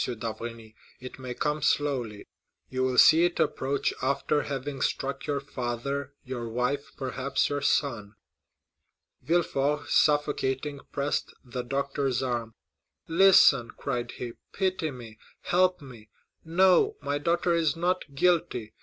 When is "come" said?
1.35-1.61